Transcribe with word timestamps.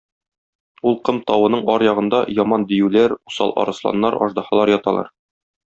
Ул 0.91 0.95
ком 1.09 1.19
тавының 1.31 1.61
аръягында 1.73 2.23
яман 2.39 2.67
диюләр, 2.73 3.15
усал 3.33 3.55
арысланнар, 3.67 4.19
аждаһалар 4.29 4.77
яталар. 4.77 5.17